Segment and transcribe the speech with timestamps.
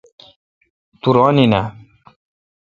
[1.01, 1.65] تو ران این۔ اؘ